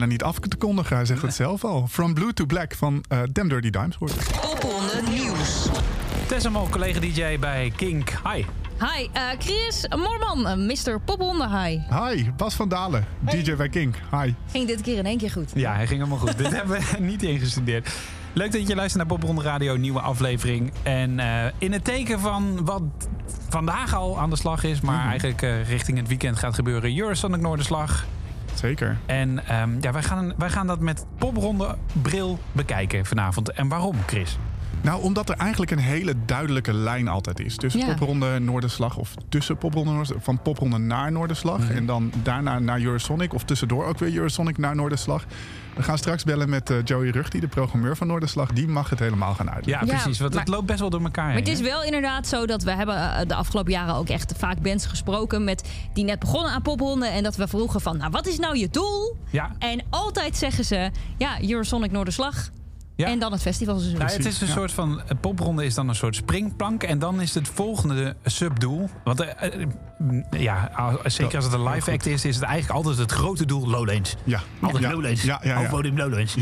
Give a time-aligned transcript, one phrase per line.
[0.00, 0.96] bijna niet af te kondigen.
[0.96, 1.86] Hij zegt het zelf al.
[1.86, 4.40] From Blue to Black van uh, Damn Dirty Dimes wordt het.
[4.40, 5.68] Popronde Nieuws.
[6.26, 8.10] Tessa Mol, collega-dj bij Kink.
[8.24, 8.44] Hi.
[8.78, 11.00] Hi, eh, Chris Moorman, eh, Mr.
[11.00, 11.78] Popronde, hi.
[11.90, 13.96] Hi, Bas van Dalen, DJ bij Kink.
[14.10, 14.34] Hi.
[14.50, 15.50] Ging dit keer in één keer goed.
[15.54, 16.38] Ja, hij ging helemaal goed.
[16.38, 17.90] Dit hebben we niet ingestudeerd.
[18.32, 20.72] Leuk dat je luistert naar Popronde Radio, nieuwe aflevering.
[20.82, 22.82] En uh, in het teken van wat
[23.48, 24.80] vandaag al aan de slag is...
[24.80, 25.10] maar mm -hmm.
[25.10, 26.98] eigenlijk uh, richting het weekend gaat gebeuren...
[26.98, 28.06] Eurosonic Noorderslag.
[28.60, 28.96] Zeker.
[29.06, 33.50] En um, ja, wij, gaan, wij gaan dat met Popronde bril bekijken vanavond.
[33.50, 34.38] En waarom, Chris?
[34.82, 37.56] Nou, omdat er eigenlijk een hele duidelijke lijn altijd is.
[37.56, 37.86] Tussen ja.
[37.86, 40.22] popronde Noorderslag of tussen popronde Noorderslag.
[40.22, 41.58] Van popronde naar Noorderslag.
[41.58, 41.76] Mm -hmm.
[41.76, 43.34] En dan daarna naar Eurosonic.
[43.34, 45.24] Of tussendoor ook weer Eurosonic naar Noorderslag.
[45.74, 48.52] We gaan straks bellen met uh, Joey Rugti, de programmeur van Noorderslag.
[48.52, 49.86] Die mag het helemaal gaan uitleggen.
[49.86, 50.18] Ja, precies.
[50.18, 52.46] Want maar, het loopt best wel door elkaar Maar heen, het is wel inderdaad zo
[52.46, 56.18] dat we hebben uh, de afgelopen jaren ook echt vaak bands gesproken met die net
[56.18, 57.12] begonnen aan pophonden.
[57.12, 59.16] En dat we vroegen van, nou wat is nou je doel?
[59.30, 59.50] Ja.
[59.58, 62.50] En altijd zeggen ze, ja, Eurosonic Noorderslag.
[63.00, 63.06] Ja.
[63.06, 63.98] En dan het festivalseizoen.
[63.98, 64.52] Nou, het is een ja.
[64.52, 65.00] soort van.
[65.20, 66.82] Popronde is dan een soort springplank.
[66.82, 68.90] En dan is het volgende subdoel.
[69.04, 69.28] Want uh,
[70.30, 70.70] ja,
[71.04, 74.16] zeker als het een live act is, is het eigenlijk altijd het grote doel Lowlands.
[74.24, 74.40] Ja.
[74.60, 74.90] Altijd ja.
[74.90, 75.22] Lowlands.
[75.22, 75.68] Ja, ja, ja.
[75.68, 76.36] Podium Lowlands.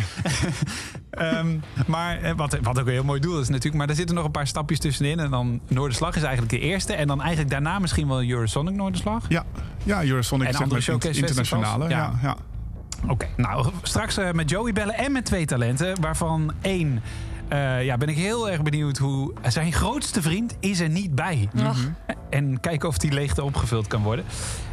[1.11, 3.77] um, maar wat, wat ook een heel mooi doel is natuurlijk.
[3.77, 5.19] Maar er zitten nog een paar stapjes tussenin.
[5.21, 6.93] En dan Noorderslag is eigenlijk de eerste.
[6.93, 9.25] En dan eigenlijk daarna misschien wel Eurosonic Noorderslag.
[9.29, 9.45] Ja,
[9.83, 11.89] ja Eurosonic en is internationale.
[11.89, 12.37] Ja.
[13.03, 16.01] Oké, okay, nou straks uh, met Joey bellen en met twee talenten.
[16.01, 17.03] Waarvan één
[17.49, 21.49] eh, ja, ben ik heel erg benieuwd hoe zijn grootste vriend is er niet bij.
[21.63, 21.79] Ach.
[22.31, 24.25] En kijken of die leegte opgevuld kan worden.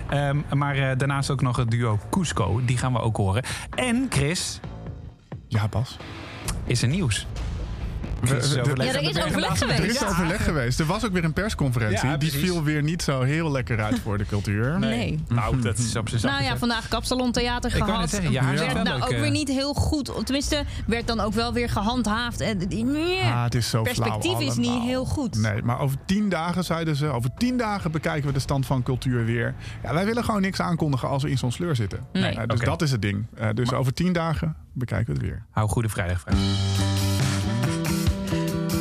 [0.09, 2.61] Ehm, maar eh, daarnaast ook nog het duo Cusco.
[2.65, 3.43] Die gaan we ook horen.
[3.75, 4.59] En Chris,
[5.47, 5.97] Ja, Bas.
[6.65, 7.27] is er nieuws.
[8.23, 9.79] Is overleg Ja, er is overleg geweest.
[9.79, 10.07] Er is Ja.
[10.07, 10.79] overleg geweest.
[10.79, 12.07] Er was ook weer een persconferentie.
[12.07, 14.79] Ja, die viel weer niet zo heel lekker uit voor de cultuur.
[14.79, 15.23] Nee.
[15.27, 18.09] Nou, dat is op Nou ja, vandaag Kapsalon Theater Ik gehad.
[18.09, 19.19] zeggen, ja, hij werd nou ook eh.
[19.19, 20.11] weer niet heel goed.
[20.23, 22.39] Tenminste, werd dan ook wel weer gehandhaafd.
[22.41, 23.21] En, nee.
[23.21, 25.37] Ah, het is zo Perspectief flauw is niet heel goed.
[25.37, 27.07] Nee, maar over tien dagen zeiden ze...
[27.07, 29.55] over tien dagen bekijken we de stand van cultuur weer.
[29.83, 31.99] Ja, wij willen gewoon niks aankondigen als we in zo'n sleur zitten.
[32.13, 32.35] Nee.
[32.35, 33.25] Eh, dus dat is het ding.
[33.35, 35.45] Eh, dus over tien dagen bekijken we het weer.
[35.51, 36.94] Hou Goede Vrijdag vrij.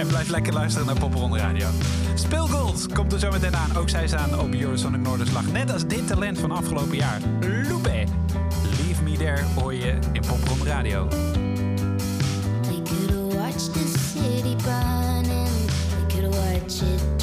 [0.05, 1.69] En blijf lekker luisteren naar Popperon Radio.
[2.15, 3.77] Speelgold komt er zo meteen aan.
[3.77, 5.53] Ook zij staan op Eurosonic Noorderslag.
[5.53, 7.21] Net als dit talent van afgelopen jaar.
[7.69, 8.05] Loepé.
[8.79, 11.09] Leave Me There hoor je in Popperon Radio.
[12.63, 15.71] We could watch the city burning.
[16.09, 17.13] Could watch it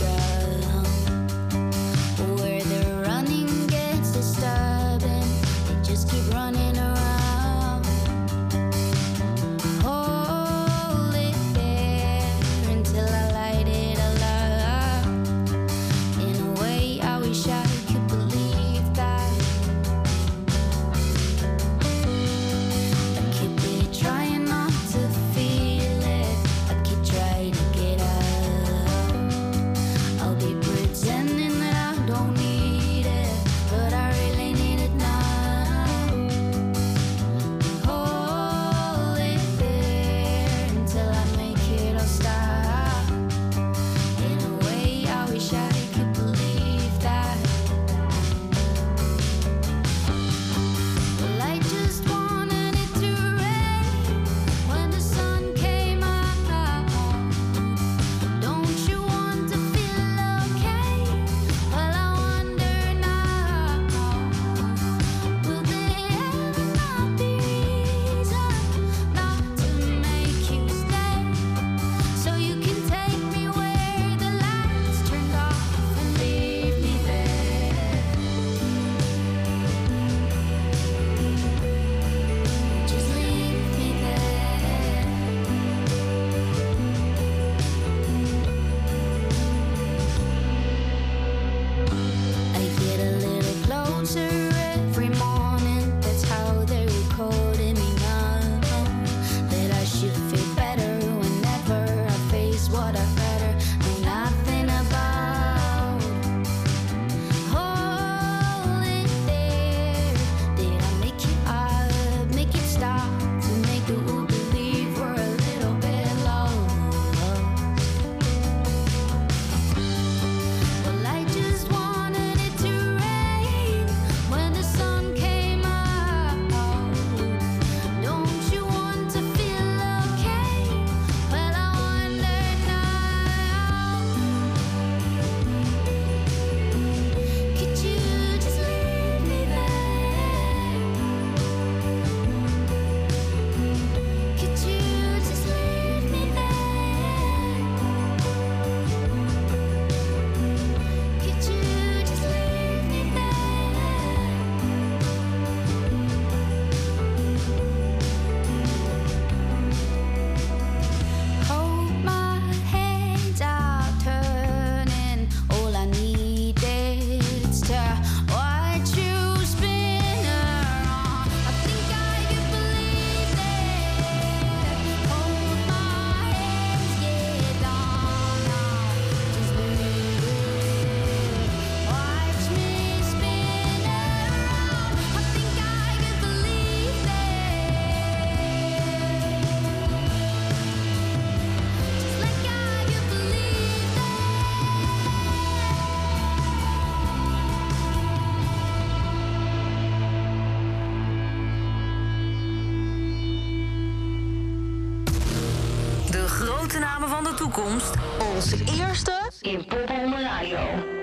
[206.72, 207.94] grote namen van de toekomst.
[208.36, 211.01] Onze eerste in Pop Radio.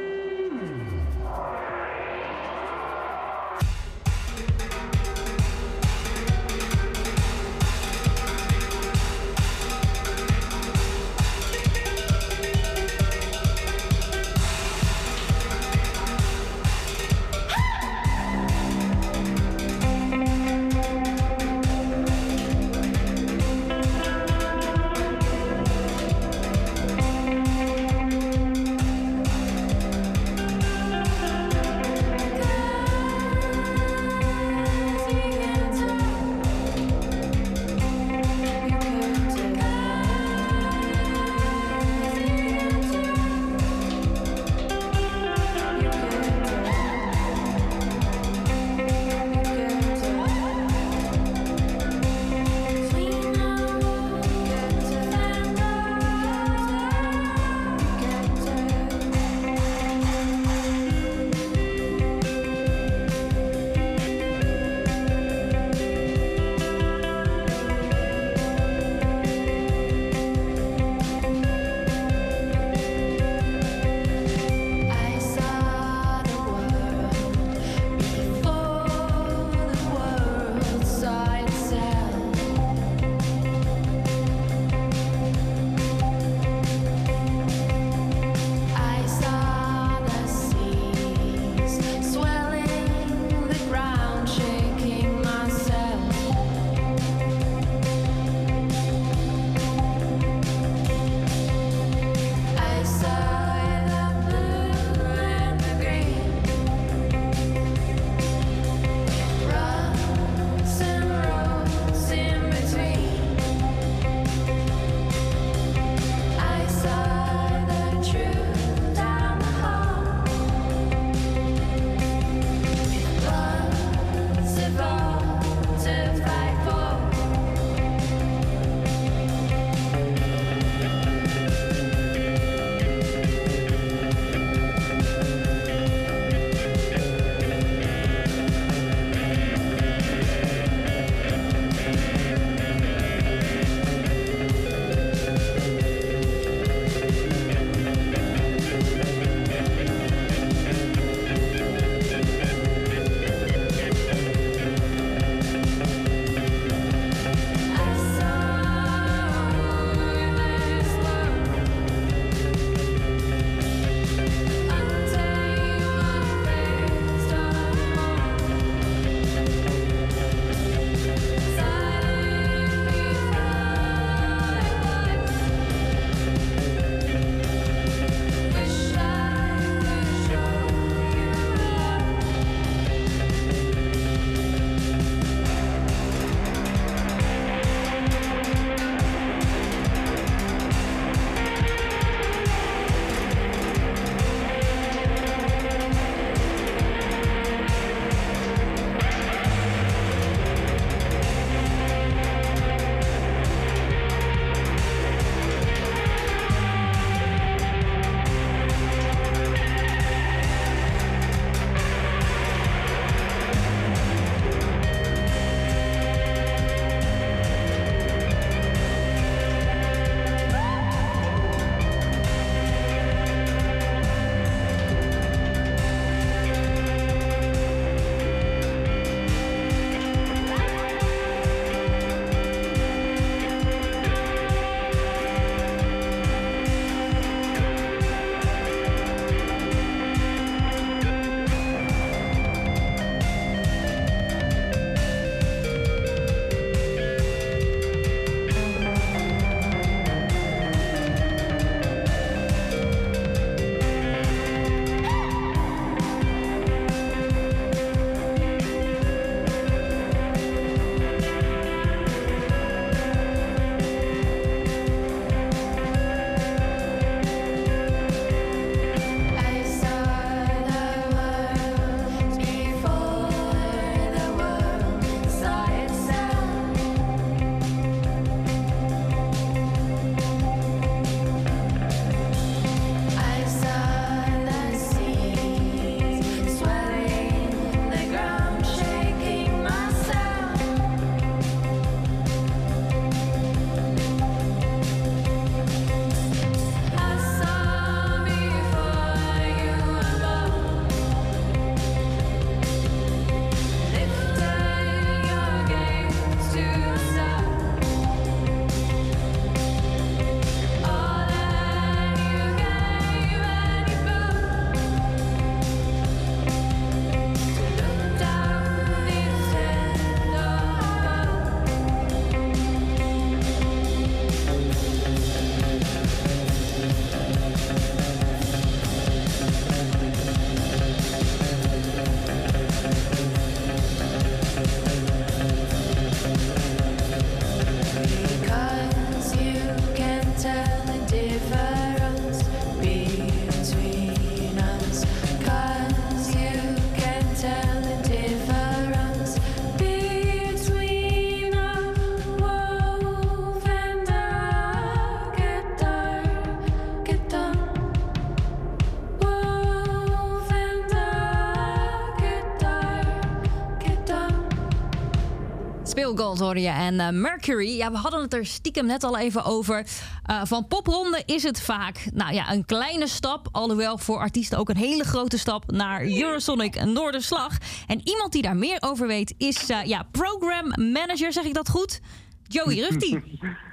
[366.40, 367.76] Hoorde je en eh, Mercury.
[367.76, 369.86] Ja, we hadden het er stiekem net al even over.
[370.24, 373.48] Eh, van popronde is het vaak nou ja, een kleine stap.
[373.52, 377.58] Alhoewel voor artiesten ook een hele grote stap naar Eurosonic Noorderslag.
[377.86, 381.68] En iemand die daar meer over weet is eh, ja, program manager, zeg ik dat
[381.68, 382.00] goed?
[382.42, 383.22] Joey Rufti.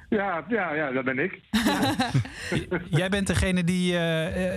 [0.10, 1.40] Ja, ja, ja, dat ben ik.
[3.00, 3.92] Jij bent degene die,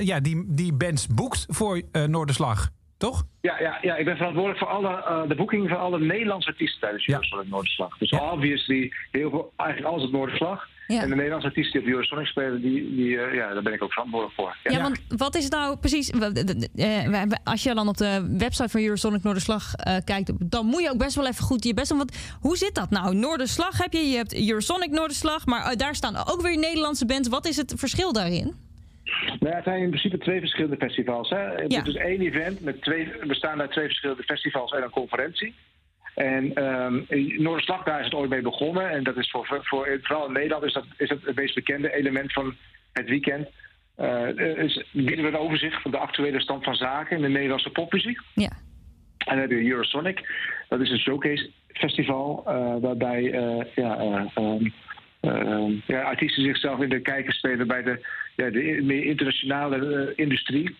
[0.05, 3.25] ja, die, die bands boekt voor eh, Noorderslag, toch?
[3.41, 6.81] Ja, ja, ja, ik ben verantwoordelijk voor alle, eh, de boeking van alle Nederlandse artiesten
[6.81, 7.13] tijdens Ja.
[7.15, 7.99] Eurosonic Noorderslag.
[7.99, 8.33] Dus Ja.
[8.33, 10.69] obviously heel veel, eigenlijk alles op Noorderslag.
[10.87, 11.03] Ja.
[11.03, 13.83] En de Nederlandse artiesten die op Eurosonic spelen, die, die, eh, ja, daar ben ik
[13.83, 14.57] ook verantwoordelijk voor.
[14.63, 14.71] Ja.
[14.73, 16.11] Ja, want wat is nou precies...
[16.11, 19.73] eh, Als je dan op de website van Eurosonic Noorderslag
[20.05, 20.51] kijkt...
[20.51, 21.99] dan moet je ook best wel even goed je best doen.
[21.99, 23.15] Want hoe zit dat nou?
[23.15, 25.47] Noorderslag heb je, je hebt Eurosonic Noorderslag...
[25.47, 27.29] maar daar staan ook weer Nederlandse bands.
[27.29, 28.67] Wat is het verschil daarin?
[29.27, 31.31] Nou ja, het zijn in principe twee verschillende festivals.
[31.31, 31.39] Hè.
[31.39, 31.79] Het Ja.
[31.79, 35.55] is dus één event met twee, bestaan uit twee verschillende festivals en een conferentie.
[36.15, 38.91] En ehm in Noorderslag, daar is het ooit mee begonnen.
[38.91, 41.95] En dat is voor, voor vooral in Nederland is dat, is dat het meest bekende
[41.95, 42.55] element van
[42.93, 43.49] het weekend.
[43.97, 47.71] Eh, is, bieden we een overzicht van de actuele stand van zaken in de Nederlandse
[47.71, 48.21] popmuziek.
[48.35, 48.51] Ja.
[49.19, 50.21] En dan heb je Eurosonic.
[50.69, 54.65] Dat is een showcase festival eh, waarbij eh, ja, eh, ehm,
[55.21, 58.07] ehm, ja, artiesten zichzelf in de kijker spelen bij de,
[58.39, 60.77] ja, de meer internationale eh, industrie.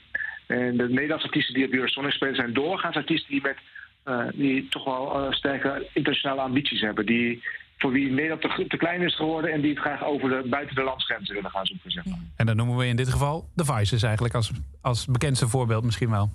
[0.47, 3.57] En de Nederlandse artiesten die op Eurosonic spelen zijn doorgaans artiesten die, met,
[4.03, 7.07] eh, die toch wel eh, sterke internationale ambities hebben.
[7.07, 7.43] Die,
[7.79, 10.75] voor wie Nederland te, te klein is geworden en die het graag over de, buiten
[10.75, 11.91] de landsgrenzen willen gaan zoeken.
[11.91, 12.19] Zeg maar.
[12.37, 16.11] En dat noemen we in dit geval de Vices eigenlijk als, als bekendste voorbeeld misschien
[16.11, 16.31] wel.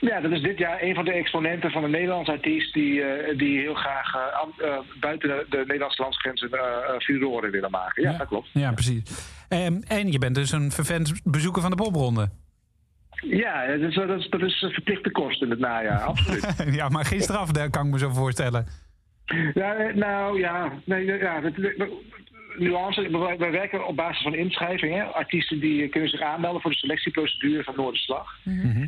[0.00, 3.02] Ja, dat is dit jaar een van de exponenten van een Nederlandse artiest die,
[3.36, 4.12] die heel graag
[5.00, 8.02] buiten de, de Nederlandse landsgrenzen eh, furoren willen maken.
[8.02, 8.48] Ja, dat klopt.
[8.52, 9.02] Ja, precies.
[9.50, 12.28] Ehm, en je bent dus een vervent bezoeker van de popronde.
[13.10, 16.54] Ja, dat is, dat is, dat is een verplichte kost in het najaar, absoluut.
[16.80, 18.66] ja, maar geen straf, daar kan ik me zo voorstellen.
[19.54, 21.88] Ja, eh, nou ja, nee, ja, dat, dat-
[22.58, 23.18] nuance.
[23.18, 25.14] Wij, wij werken op basis van inschrijvingen.
[25.14, 28.38] Artiesten die kunnen zich aanmelden voor de selectieprocedure van Noorderslag.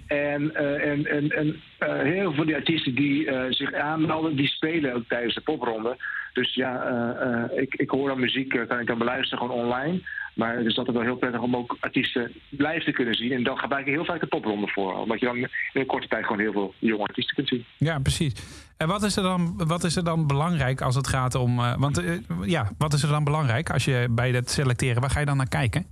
[0.06, 4.36] En, eh, en, en, en eh, heel veel van die artiesten die eh, zich aanmelden,
[4.36, 5.96] die spelen ook tijdens de popronde.
[6.32, 10.00] Dus ja, eh, eh, ik, ik hoor dan muziek, kan ik dan beluisteren gewoon online.
[10.34, 13.32] Maar het is altijd wel heel prettig om ook artiesten live te kunnen zien.
[13.32, 14.94] En dan gebruik ik heel vaak de popronde voor.
[14.94, 17.64] Omdat je dan in een korte tijd gewoon heel veel jonge artiesten kunt zien.
[17.78, 18.34] Ja, precies.
[18.76, 21.58] En wat is er dan, wat is er dan belangrijk als het gaat om.
[21.58, 22.14] eh, want eh,
[22.44, 25.36] ja, wat is er dan belangrijk als je bij het selecteren, waar ga je dan
[25.36, 25.86] naar kijken?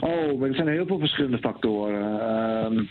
[0.00, 2.20] Oh, maar er zijn heel veel verschillende factoren.
[2.20, 2.84] Ehm,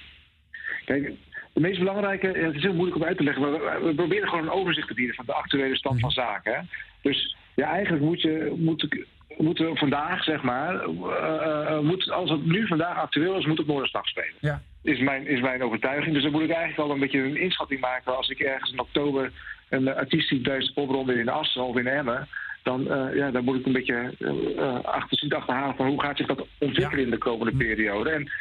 [0.85, 1.13] kijk,
[1.53, 4.29] de meest belangrijke, het is heel moeilijk om uit te leggen, maar we, we proberen
[4.29, 6.53] gewoon een overzicht te bieden van de actuele stand van zaken.
[6.53, 6.59] Hè?
[7.01, 9.05] Dus ja, eigenlijk moet je, moet,
[9.37, 13.67] moeten we vandaag, zeg maar, eh, moet, als het nu vandaag actueel is, moet het
[13.67, 14.33] Noorderslag spelen.
[14.39, 14.61] Ja.
[14.83, 16.13] Is mijn, is mijn overtuiging.
[16.13, 18.79] Dus dan moet ik eigenlijk al een beetje een inschatting maken als ik ergens in
[18.79, 19.31] oktober
[19.69, 22.27] een artiest zie tijdens de popronde in Assen of in Emmen.
[22.63, 24.13] Dan, ja, dan moet ik een beetje
[24.57, 28.09] eh, achter, zien te achterhalen van hoe gaat zich dat ontwikkelen in de komende periode.
[28.09, 28.31] En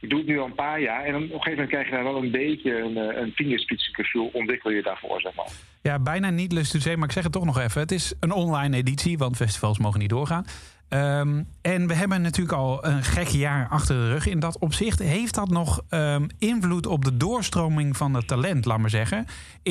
[0.00, 1.92] ik doe het nu al een paar jaar en op een gegeven moment krijg je
[1.92, 5.48] daar wel een beetje een, eh, een vingerspitsengevoel ontwikkel je daarvoor, zeg maar.
[5.82, 7.80] Ja, bijna niet lust say, maar ik zeg het toch nog even.
[7.80, 10.44] Het is een online editie, want festivals mogen niet doorgaan.
[10.88, 14.26] Ehm, en we hebben natuurlijk al een gek jaar achter de rug.
[14.26, 18.78] In dat opzicht heeft dat nog ehm, invloed op de doorstroming van het talent, laat
[18.78, 19.26] maar zeggen.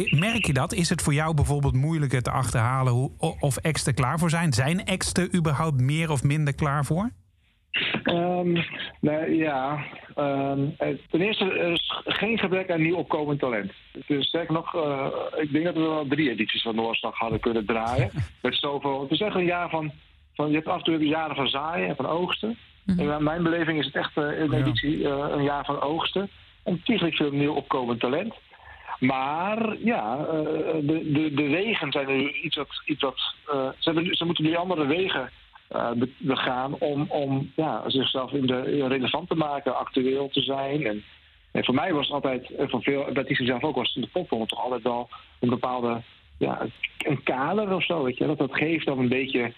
[0.09, 0.73] Merk je dat?
[0.73, 4.53] Is het voor jou bijvoorbeeld moeilijker te achterhalen hoe, of er klaar voor zijn?
[4.53, 7.11] Zijn er überhaupt meer of minder klaar voor?
[8.99, 13.71] Nou, ja, ehm, eh, ten eerste er is geen gebrek aan nieuw opkomend talent.
[14.07, 17.65] Dus sterker nog, eh, ik denk dat we wel drie edities van Noorslag hadden kunnen
[17.65, 18.11] draaien.
[18.41, 19.91] Met zoveel, het is echt een jaar van,
[20.33, 22.57] van je hebt af en toe heb je jaren van zaaien en van oogsten.
[22.85, 26.29] En naar mijn beleving is het echt een editie een jaar van oogsten.
[26.63, 28.33] En tiegelijk veel nieuw opkomend talent.
[28.99, 30.15] Maar ja,
[30.81, 32.81] de, de, de wegen zijn nu iets wat.
[32.85, 33.35] Iets wat
[33.77, 35.29] ze, hebben, ze moeten nu andere wegen
[36.17, 40.85] begaan om, om ja, zichzelf in de, relevant te maken, actueel te zijn.
[40.85, 41.03] En,
[41.51, 44.07] en voor mij was het altijd, en voor veel artiesten zelf ook, was in de
[44.07, 46.01] popronde toch altijd wel een bepaalde
[46.37, 46.65] ja,
[46.97, 48.03] een kader of zo.
[48.03, 48.25] Weet je?
[48.25, 49.53] Dat dat geeft dan een beetje.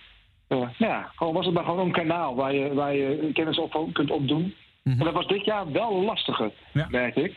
[0.48, 3.58] eh, nou ja, gewoon was het maar gewoon een kanaal waar je, waar je kennis
[3.60, 4.54] op kunt opdoen.
[4.84, 6.88] En dat was dit jaar wel lastiger, Ja.
[6.90, 7.34] merk ik.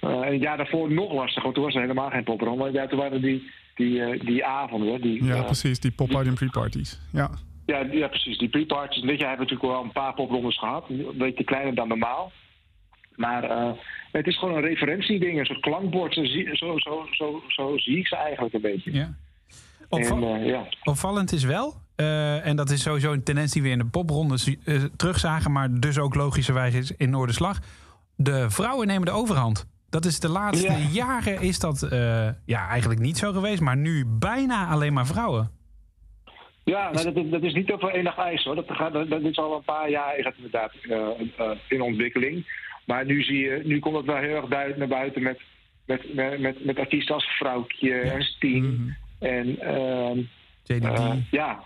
[0.00, 2.72] Eh, en het jaar daarvoor nog lastiger, want toen was er helemaal geen popronde.
[2.72, 5.00] Ja, toen waren die, die, eh, die avonden.
[5.00, 5.80] Die, Ja, eh, precies.
[5.80, 7.00] Die pop-out en pre-parties.
[7.12, 7.30] Ja.
[7.66, 8.38] Ja, ja, precies.
[8.38, 9.02] Die pre-parties.
[9.02, 10.88] Dit jaar hebben we natuurlijk wel een paar poprondes gehad.
[10.88, 12.32] Een beetje kleiner dan normaal.
[13.16, 13.70] Maar eh,
[14.12, 16.14] het is gewoon een referentieding, een soort klankbord.
[16.14, 18.92] Zo, zie- zo, zo, zo, zo zie ik ze eigenlijk een beetje.
[18.92, 19.14] Ja.
[19.88, 20.66] Opval- En, eh, ja.
[20.84, 24.36] Opvallend is wel, eh, en dat is sowieso een tendens die we in de popronde
[24.36, 27.58] zie- eh, terugzagen, maar dus ook logischerwijs is in Noorderslag.
[28.16, 29.66] De vrouwen nemen de overhand.
[29.90, 30.78] Dat is de laatste Ja.
[30.92, 31.86] jaren is dat
[32.44, 33.60] ja, eigenlijk niet zo geweest.
[33.60, 35.50] Maar nu bijna alleen maar vrouwen.
[36.72, 38.54] Ja, nou, dat, is, dat is niet over dag ijs hoor.
[38.54, 41.80] Dat, gaat, dat, dat is al een paar jaar is dat inderdaad eh, eh, in
[41.80, 42.46] ontwikkeling.
[42.84, 45.40] Maar nu zie je, nu komt het wel heel erg duidelijk naar buiten met,
[45.84, 48.96] met, met, met, met artiesten als Vrouwtje en Steen.
[49.18, 50.18] En ehm,
[50.64, 50.84] JDD.
[50.84, 51.62] eh, ja,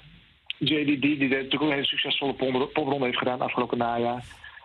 [0.58, 4.24] JDD, die natuurlijk ook een hele succesvolle pop- popronde heeft gedaan afgelopen najaar.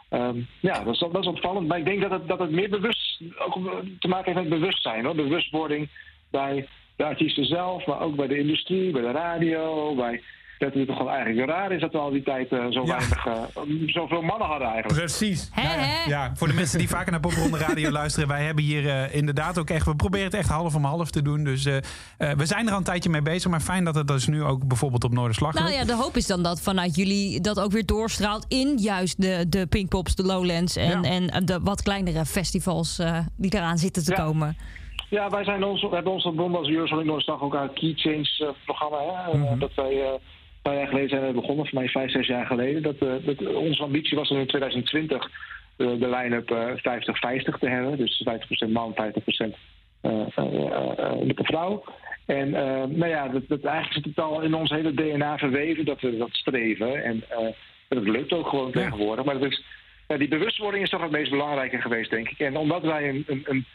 [0.09, 1.67] Ehm, ja, dat is, dat is opvallend.
[1.67, 5.05] Maar ik denk dat het, dat het meer bewust ook te maken heeft met bewustzijn.
[5.05, 5.15] Hoor.
[5.15, 5.89] Bewustwording
[6.31, 9.95] bij de artiesten zelf, maar ook bij de industrie, bij de radio.
[9.95, 10.21] Bij,
[10.57, 12.97] dat het toch wel eigenlijk raar is dat we al die tijd eh, zo Ja.
[12.97, 13.41] weinig, eh,
[13.85, 14.99] zoveel mannen hadden eigenlijk.
[14.99, 15.49] Precies.
[15.51, 16.09] Hè, ja, hè?
[16.09, 18.27] ja, voor de mensen die vaker naar Popronde Radio luisteren.
[18.29, 19.85] Wij hebben hier eh, inderdaad ook echt...
[19.85, 21.43] We proberen het echt half om half te doen.
[21.43, 21.77] Dus eh,
[22.17, 23.51] eh, we zijn er al een tijdje mee bezig.
[23.51, 26.27] Maar fijn dat het dus nu ook bijvoorbeeld op Noorderslag Nou ja, de hoop is
[26.27, 30.75] dan dat vanuit jullie dat ook weer doorstraalt in juist de, de Pinkpops, de Lowlands
[30.75, 31.09] en, Ja.
[31.09, 34.23] en de wat kleinere festivals eh, die eraan zitten te Ja.
[34.23, 34.57] komen.
[35.15, 38.29] Ja, wij zijn ons, we hebben onze als Eurozone Noordslag ook aan het Key Change
[38.37, 38.97] eh, programma.
[38.97, 40.19] Hè, eh, Dat wij eh, een
[40.61, 42.81] paar jaar geleden zijn we begonnen, voor mij vijf, zes jaar geleden.
[42.81, 45.23] Dat, dat, onze ambitie was om in 2020
[45.77, 47.97] eh, de line-up eh 50-50 te hebben.
[47.97, 48.27] Dus
[48.67, 49.51] 50% man, 50% eh,
[50.01, 51.83] eh, eh, eh, de vrouw.
[52.25, 52.49] En
[52.99, 56.17] nou ja, dat, dat, eigenlijk zit het al in ons hele DNA verweven dat we
[56.17, 57.03] dat streven.
[57.03, 57.47] En eh,
[57.87, 58.81] dat lukt ook gewoon Ja.
[58.81, 59.25] tegenwoordig.
[59.25, 59.63] Maar dat is,
[60.07, 62.39] ja, die bewustwording is toch het meest belangrijke geweest, denk ik.
[62.39, 63.65] En omdat wij een, een, een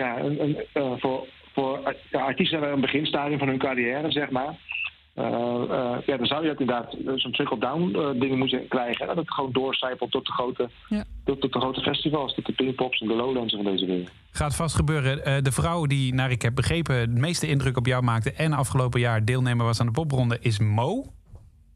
[0.00, 4.54] ja, een, een, eh, voor, voor artiesten aan een beginstadium van hun carrière, zeg maar.
[5.14, 9.00] Eh, eh, ja, dan zou je ook inderdaad zo'n trickle-down eh, dingen moeten krijgen.
[9.00, 11.04] En dat het gewoon doorcijpelt tot de grote, Ja.
[11.24, 14.10] tot, tot de grote festivals, tot de Pinkpops en de Lowlands van deze wereld.
[14.30, 15.24] Gaat vast gebeuren.
[15.24, 18.32] Eh, de vrouw die, naar ik heb begrepen, het meeste indruk op jou maakte...
[18.32, 21.04] en afgelopen jaar deelnemer was aan de popronde, is Mo.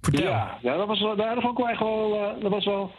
[0.00, 0.24] Vertel.
[0.24, 2.90] Ja, ja, dat was wel, dat vond ik wel echt wel, eh, dat was wel,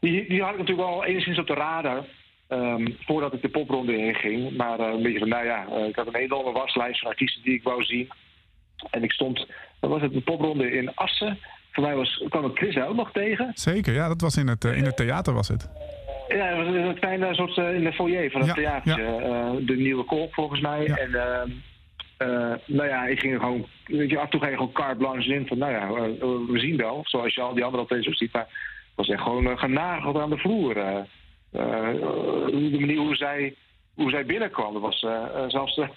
[0.00, 2.04] die, die had ik natuurlijk wel enigszins op de radar.
[2.52, 4.56] Ehm, voordat ik de popronde inging.
[4.56, 7.42] Maar eh, een beetje van, nou ja, eh, ik had een enorme waslijst van artiesten
[7.42, 8.08] die ik wou zien.
[8.90, 9.46] En ik stond,
[9.80, 11.38] dat was het, de popronde in Assen.
[11.72, 13.50] Voor mij was, kwam ik Chris ook nog tegen.
[13.54, 15.68] Zeker, ja, dat was in het, eh, in het theater was het.
[16.28, 19.02] Ja, het was een kleine soort in de foyer van het Ja, theatertje.
[19.04, 20.84] eh, de Nieuwe Kolk volgens mij.
[20.86, 20.96] Ja.
[20.96, 21.50] En ehm,
[22.16, 24.96] eh, nou ja, ik ging gewoon, weet je, af en toe ga je gewoon carte
[24.96, 25.88] blanche in van, nou ja,
[26.52, 27.00] we zien wel.
[27.04, 28.32] Zoals je al die andere altijd zo ziet.
[28.32, 30.76] Maar het was echt gewoon genageld aan de vloer.
[31.52, 31.94] Eh.
[32.70, 33.54] De manier hoe zij,
[33.94, 34.80] hoe zij binnenkwam.
[34.80, 35.88] Was eh, eh, zelfs de,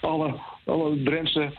[0.00, 1.50] alle, alle Drentse,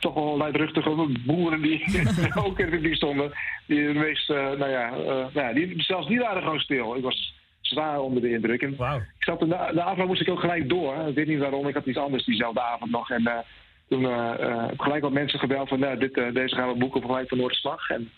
[0.00, 1.84] toch wel luidruchtige boeren die
[2.44, 3.32] ook in publiek stonden.
[3.66, 6.96] Die de meest, nou ja, nou ja die, zelfs die waren gewoon stil.
[6.96, 8.62] Ik was zwaar onder de indruk.
[8.62, 11.08] En ik zat in de, de avond moest ik ook gelijk door.
[11.08, 11.68] Ik weet niet waarom.
[11.68, 13.10] Ik had iets anders diezelfde avond nog.
[13.10, 13.44] En
[13.88, 17.10] toen heb ik gelijk wat mensen gebeld van nou, dit, deze gaan we boeken voor
[17.10, 17.90] gelijk van Noordslag.
[17.90, 18.10] En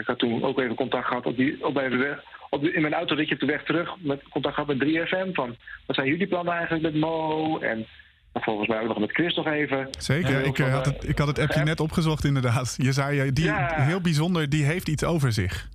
[0.00, 2.80] ik had toen ook even contact gehad op die, op de weg, op de, in
[2.80, 3.90] mijn autoritje op de weg terug.
[3.98, 5.32] Met contact gehad met 3FM.
[5.32, 5.56] Van
[5.86, 7.58] wat zijn jullie plannen eigenlijk met Mo?
[7.58, 7.86] En
[8.32, 9.88] volgens mij ook nog met Chris nog even.
[9.98, 12.74] Zeker, Ja, ik, van, eh, had eh, het, ik had het appje net opgezocht inderdaad.
[12.76, 13.74] Je zei, eh, die, Ja.
[13.82, 15.68] heel bijzonder, die heeft iets over zich.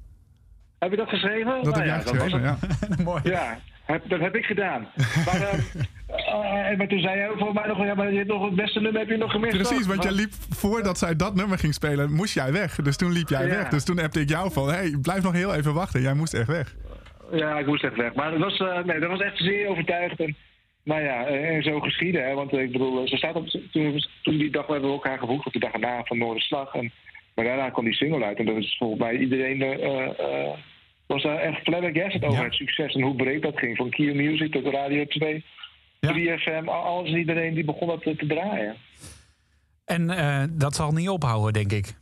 [0.79, 1.63] Heb je dat geschreven?
[1.63, 2.59] Dat Nou heb ja, jij geschreven, het.
[2.97, 3.03] ja.
[3.03, 3.21] Mooi.
[3.23, 4.87] Ja, heb, dat heb ik gedaan.
[5.25, 5.53] Maar, eh,
[6.31, 8.55] eh, maar toen zei jij ook voor mij nog, ja, maar je hebt nog het
[8.55, 9.55] beste nummer heb je nog gemist.
[9.57, 12.75] Precies, want jij liep voordat zij dat nummer ging spelen, moest jij weg.
[12.75, 13.55] Dus toen liep jij Ja.
[13.55, 13.67] weg.
[13.69, 16.01] Dus toen appte ik jou van, hey, blijf nog heel even wachten.
[16.01, 16.75] Jij moest echt weg.
[17.31, 18.13] Ja, ik moest echt weg.
[18.13, 20.19] Maar dat was, eh, nee, dat was echt zeer overtuigd.
[20.19, 20.35] En,
[20.83, 22.25] nou ja, eh, en zo geschieden.
[22.27, 24.95] Hè, want eh, ik bedoel, eh, ze staat op, toen, toen die dag hebben we
[24.95, 26.73] elkaar gevoegd op de dag erna van Noorderslag.
[26.73, 26.91] En,
[27.35, 28.37] maar daarna kwam die single uit.
[28.37, 30.49] En dat is volgens mij iedereen eh, eh,
[31.07, 32.43] was daar echt flabbergasted over Ja.
[32.45, 33.77] het succes en hoe breed dat ging.
[33.77, 35.43] Van Q Music tot Radio 2,
[36.01, 36.13] Ja.
[36.13, 38.75] 3FM, al- alles en iedereen die begon dat te, te draaien.
[39.85, 41.99] En eh, dat zal niet ophouden, denk ik.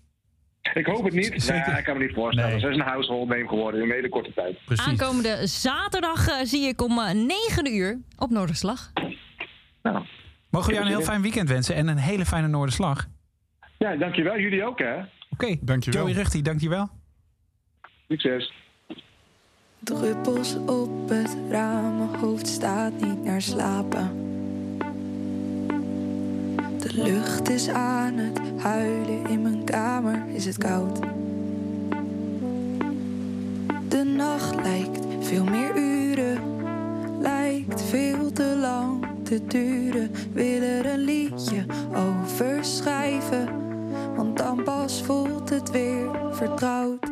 [0.74, 1.34] Ik hoop het niet.
[1.36, 1.68] Zeker.
[1.70, 2.50] Nee, ik kan me niet voorstellen.
[2.52, 2.60] Nee.
[2.60, 4.58] Ze is een household name geworden in een hele korte tijd.
[4.66, 4.86] Precies.
[4.88, 8.92] Aankomende zaterdag eh, zie ik om eh, 9 uur op Noorderslag.
[9.82, 10.06] Nou,
[10.50, 13.06] Mogen we jou een heel fijn weekend wensen en een hele fijne Noorderslag.
[13.78, 14.40] ja, dankjewel.
[14.40, 14.96] Jullie ook, hè?
[15.30, 16.02] Oké, Dankjewel.
[16.02, 16.90] Joey Ruchti, dankjewel.
[18.08, 18.54] Succes.
[19.80, 24.12] Druppels op het raam, mijn hoofd staat niet naar slapen.
[26.78, 31.00] De lucht is aan het huilen, in mijn kamer is het koud.
[33.88, 36.40] De nacht lijkt veel meer uren,
[37.20, 40.12] lijkt veel te lang te duren.
[40.34, 41.66] Wil er een liedje
[41.96, 43.48] over schrijven,
[44.16, 47.09] want dan pas voelt het weer vertrouwd.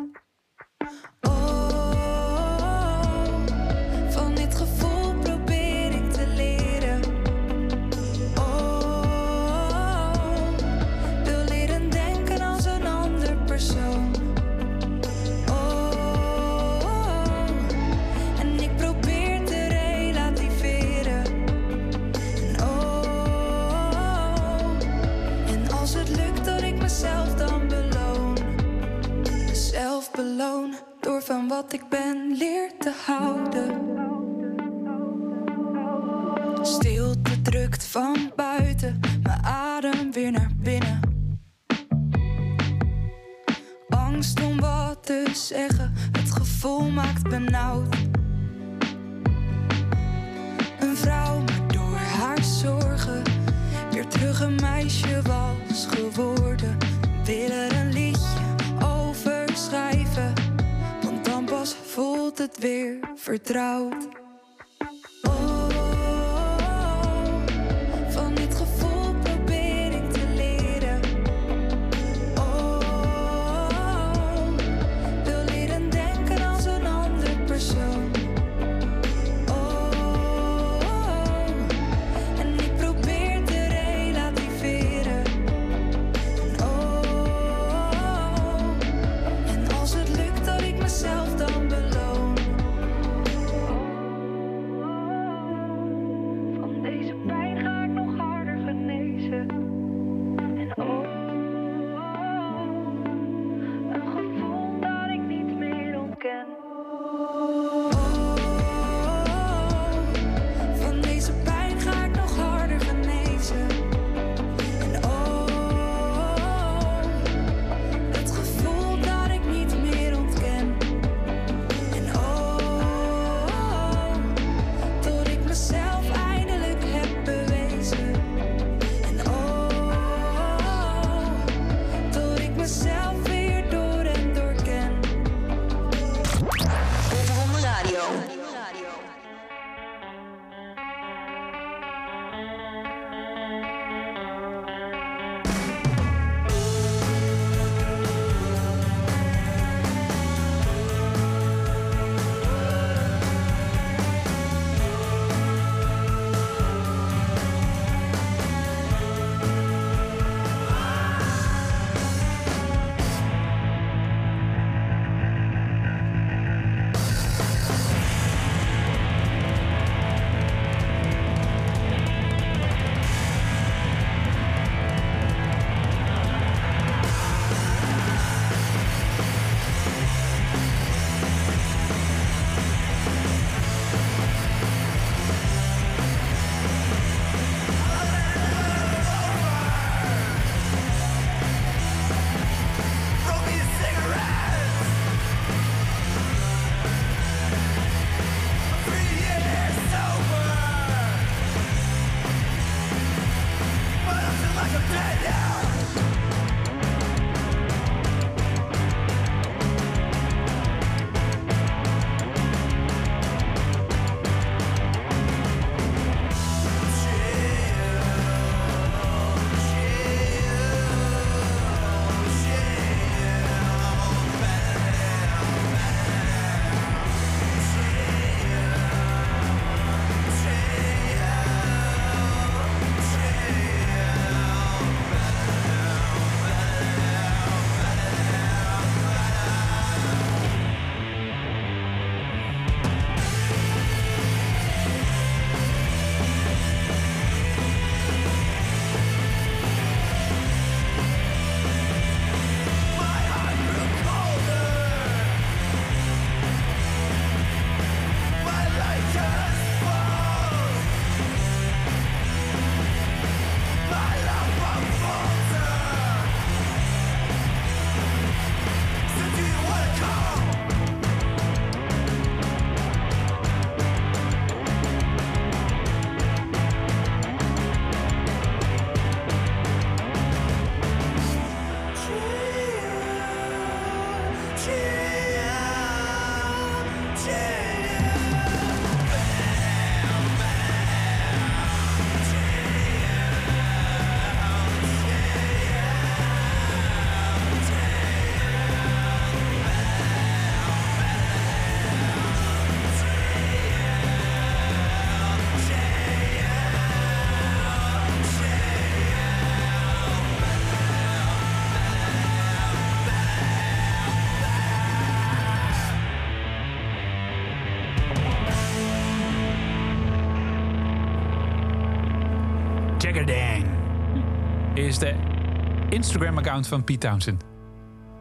[325.98, 327.44] Instagram-account van Pete Townsend.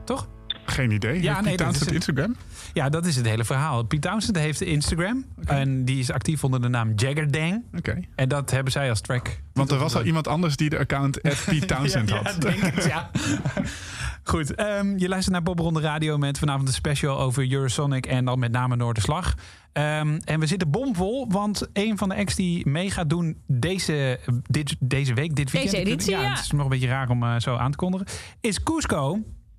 [0.05, 0.27] Toch?
[0.65, 1.21] Geen idee.
[1.21, 1.91] Ja, nee, is op het.
[1.91, 2.35] Instagram?
[2.73, 3.83] Ja, dat is het hele verhaal.
[3.83, 5.25] Piet Townsend heeft Instagram.
[5.45, 7.63] En die is actief onder de naam Jaggerdang.
[7.77, 7.99] Oké.
[8.15, 9.39] En dat hebben zij als track.
[9.53, 12.33] Want er was al iemand anders die de account Pete Townsend ja, had.
[12.33, 13.09] Ja, denk het, ja.
[14.27, 18.39] Goed, ehm, je luistert naar Popronde Radio met vanavond een special over Eurosonic en dan
[18.39, 19.33] met name Noorderslag.
[19.73, 24.19] Ehm en we zitten bomvol, want een van de acts die mee gaat doen deze,
[24.43, 25.75] dit, deze week, dit weekend.
[25.75, 26.29] Deze editie, ja.
[26.29, 28.07] Het is nog een beetje raar om eh, zo aan te kondigen.
[28.41, 29.13] Is Cusco.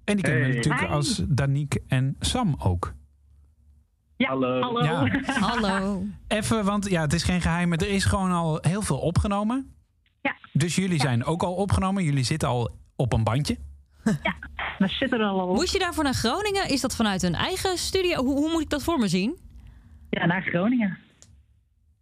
[0.04, 0.92] En die kennen we natuurlijk Hi.
[0.92, 2.94] als Danique en Sam ook.
[4.16, 4.60] Ja, Hallo.
[4.60, 4.82] hallo.
[4.84, 5.20] Ja.
[5.48, 6.02] Hallo.
[6.28, 9.74] Even, want ja, het is geen geheim, maar er is gewoon al heel veel opgenomen.
[10.22, 10.36] Ja.
[10.52, 12.04] Dus jullie zijn ook al opgenomen.
[12.04, 13.58] Jullie zitten al op een bandje.
[14.78, 15.56] We zitten er al op.
[15.56, 16.68] Moest je daarvoor naar Groningen?
[16.68, 18.24] Is dat vanuit een eigen studio?
[18.24, 19.36] Hoe, hoe moet ik dat voor me zien?
[20.10, 20.98] Ja, naar Groningen.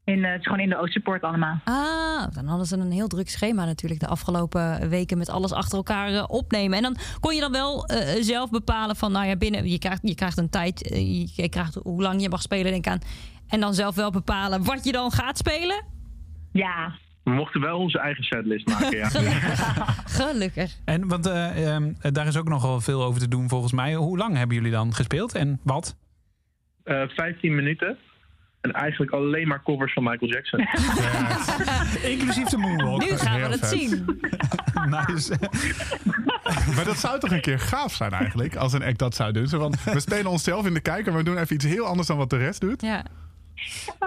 [0.07, 1.61] In, eh, het is gewoon in de Oosterpoort allemaal.
[1.65, 5.77] Ah, dan hadden ze een heel druk schema natuurlijk de afgelopen weken met alles achter
[5.77, 6.77] elkaar eh, opnemen.
[6.77, 10.01] En dan kon je dan wel eh, zelf bepalen van, nou ja, binnen, je krijgt,
[10.03, 13.01] je krijgt een tijd, je, je krijgt hoe lang je mag spelen, denk ik aan.
[13.49, 15.85] En dan zelf wel bepalen wat je dan gaat spelen.
[16.53, 19.09] Ja, We mochten wel onze eigen setlist maken, ja.
[20.21, 20.77] Gelukkig.
[20.85, 23.95] En want eh, ehm, daar is ook nogal veel over te doen volgens mij.
[23.95, 25.97] Hoe lang hebben jullie dan gespeeld en wat?
[26.85, 27.99] Eh 15 minuten.
[28.61, 30.61] En eigenlijk alleen maar covers van Michael Jackson.
[32.13, 33.01] Inclusief de moonwalk.
[33.01, 34.21] Nu gaan we het zien.
[35.07, 35.37] nice.
[36.75, 39.49] Maar dat zou toch een keer gaaf zijn eigenlijk, als een act dat zou doen.
[39.49, 42.17] Van, we spelen onszelf in de kijker, maar we doen even iets heel anders dan
[42.17, 42.83] wat de rest doet.
[42.83, 43.05] Ja.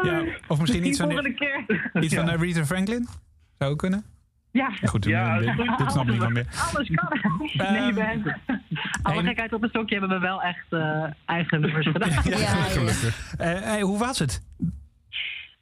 [0.03, 1.11] Ja, of misschien iets van,
[2.01, 3.07] iets van eh, Rita Franklin?
[3.57, 4.03] Zou ook kunnen?
[4.51, 5.95] Ja, Goed, Ja, dit, dat is goed.
[5.95, 6.47] dit niemand meer.
[6.73, 7.71] alles kan.
[7.73, 8.37] nee, Ben.
[9.01, 12.09] Alle gekheid op een stokje hebben we wel echt eh, eigen nummers gedaan.
[12.09, 12.65] Ja, ja.
[13.37, 14.41] Eh, hey, hoe was het?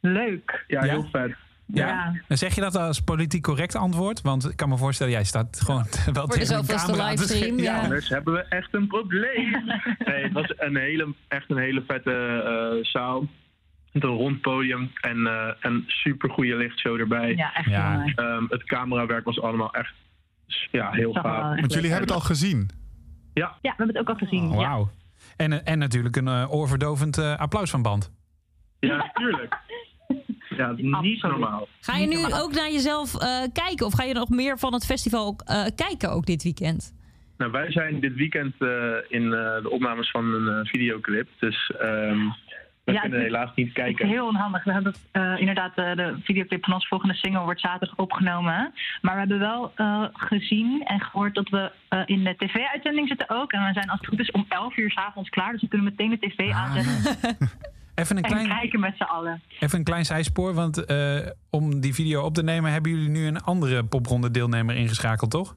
[0.02, 0.64] Leuk.
[0.68, 0.92] Ja, Ja?
[0.92, 1.36] heel vet.
[1.66, 2.14] Ja.
[2.28, 4.22] En zeg je dat als politiek correct antwoord?
[4.22, 7.42] Want ik kan me voorstellen, jij staat gewoon wel de tegen zoveelste camera te livestream,
[7.44, 7.64] schreeuwen.
[7.64, 7.80] ja.
[7.82, 9.52] Anders hebben we echt een probleem.
[10.06, 13.28] Nee, het was een hele, echt een hele vette eh, zaal.
[13.92, 17.36] Met een rond podium en eh, een super goede lichtshow erbij.
[17.36, 18.06] Ja, echt Ja.
[18.16, 19.94] Ehm, het camerawerk was allemaal echt
[20.72, 21.60] ja, heel gaaf.
[21.60, 22.70] Want jullie hebben het al gezien.
[23.34, 24.44] Ja, we hebben het ook al gezien.
[24.52, 24.68] Oh, ja.
[24.70, 24.90] Wauw.
[25.38, 28.12] En, eh, en natuurlijk een eh, oorverdovend eh, applaus van band.
[28.80, 29.58] Ja, tuurlijk.
[30.50, 31.22] Ja, niet Absoluut.
[31.22, 31.68] normaal.
[31.80, 33.86] Ga je nu ook naar jezelf eh, kijken?
[33.86, 36.96] Of ga je nog meer van het festival eh, kijken ook dit weekend?
[37.38, 38.70] Nou, wij zijn dit weekend eh,
[39.08, 41.28] in eh, de opnames van een eh, videoclip.
[41.40, 42.20] Dus ehm
[42.88, 44.08] we Ja, kunnen helaas niet Het is kijken.
[44.08, 44.64] heel onhandig.
[44.64, 48.74] We hebben eh, inderdaad eh, de videoclip van ons volgende single wordt zaterdag opgenomen.
[49.02, 53.30] Maar we hebben wel eh, gezien en gehoord dat we eh, in de tv-uitzending zitten
[53.30, 53.52] ook.
[53.52, 55.52] En we zijn als het goed is om 11 uur 's avonds klaar.
[55.52, 57.18] Dus we kunnen meteen de tv aanzetten
[57.96, 59.42] Even een en klein, kijken met z'n allen.
[59.60, 61.18] even een klein zijspoor, want eh,
[61.50, 62.72] om die video op te nemen...
[62.72, 65.56] hebben jullie nu een andere popronde deelnemer ingeschakeld, toch?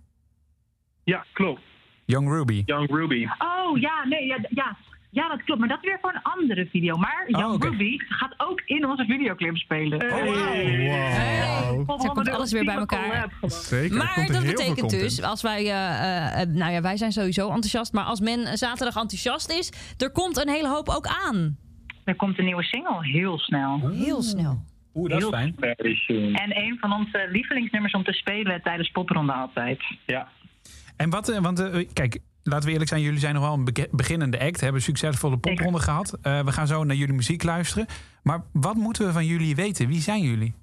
[1.05, 1.61] Ja, klopt.
[2.05, 2.63] Young Ruby.
[2.67, 3.27] Young Ruby.
[3.39, 4.77] Oh ja, nee, ja, ja.
[5.11, 5.61] Ja, dat klopt.
[5.61, 6.97] Maar dat is weer voor een andere video.
[6.97, 7.69] Maar Oh, Young oké.
[7.69, 10.03] Ruby gaat ook in onze videoclip spelen.
[10.03, 10.25] Oh,
[11.87, 12.01] Wow.
[12.01, 13.33] Zo komt alles weer bij elkaar.
[13.43, 13.91] Zeker.
[13.91, 17.47] er Maar komt dat betekent dus, als wij, eh, eh, nou ja, wij zijn sowieso
[17.47, 21.57] enthousiast, maar als men zaterdag enthousiast is, er komt een hele hoop ook aan.
[22.05, 23.91] Er komt een nieuwe single, heel snel.
[23.91, 24.63] Heel snel.
[24.95, 25.57] Oeh, dat is fijn.
[26.35, 29.83] En een van onze lievelingsnummers om te spelen tijdens popronde altijd.
[30.07, 30.29] Ja.
[30.97, 34.41] En wat, eh, want kijk, laten we eerlijk zijn, jullie zijn nog wel een beginnende
[34.41, 36.19] act, hebben succesvolle popronde gehad.
[36.23, 37.87] Eh, we gaan zo naar jullie muziek luisteren.
[38.23, 39.89] Maar wat moeten we van jullie weten?
[39.89, 40.55] Wie zijn jullie?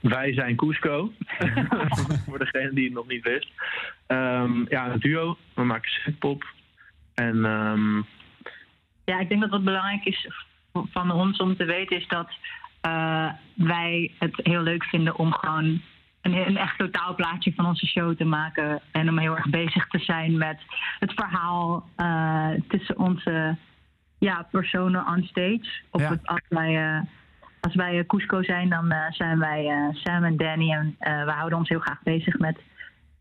[0.00, 1.12] Wij zijn Cusco.
[2.26, 3.50] Voor degene die het nog niet wist.
[4.06, 5.36] Ehm, ja, een duo.
[5.54, 6.44] We maken synthpop.
[7.14, 7.96] En ehm,
[9.04, 10.28] Ja, ik denk dat wat belangrijk is
[10.72, 12.30] van ons om te weten is dat
[12.80, 15.82] eh, wij het heel leuk vinden om gewoon
[16.32, 18.80] een, een echt totaalplaatje van onze show te maken.
[18.92, 20.58] En om heel erg bezig te zijn met
[20.98, 23.56] het verhaal eh, tussen onze
[24.18, 25.82] ja, personen on stage.
[25.90, 26.08] Op Ja.
[26.10, 27.00] het, als wij, eh,
[27.60, 30.70] als wij eh, Cusco zijn, dan zijn wij Sam en Danny.
[30.72, 32.60] En we houden ons heel graag bezig met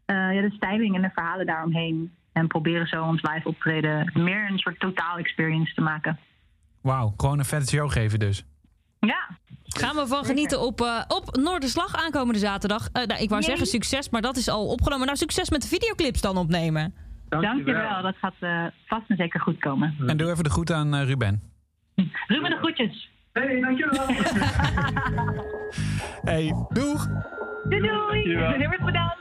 [0.06, 2.14] ja, de styling en de verhalen daaromheen.
[2.34, 6.20] En proberen zo ons live optreden meer een soort totaal experience te maken.
[6.82, 8.46] Wauw, gewoon een vette show geven dus.
[9.00, 9.28] Ja,
[9.80, 12.90] Gaan we van genieten op, eh, op Noorderslag aankomende zaterdag.
[12.94, 15.06] Eh, nou, ik wou zeggen succes, maar dat is al opgenomen.
[15.06, 16.94] Nou, succes met de videoclips dan opnemen.
[17.30, 18.02] dankjewel.
[18.02, 19.96] Dat gaat eh, vast en zeker goed komen.
[20.08, 21.42] En doe even de groet aan Ruben.
[22.28, 23.10] Ruben de groetjes.
[23.34, 24.06] Hey, dankjewel.
[26.26, 27.08] Hey, doeg!
[27.70, 28.22] Doei doei.
[28.38, 29.20] Heel erg bedankt.